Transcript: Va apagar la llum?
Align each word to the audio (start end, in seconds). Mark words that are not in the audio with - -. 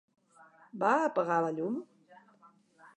Va 0.85 0.89
apagar 1.11 1.39
la 1.47 1.55
llum? 1.59 1.79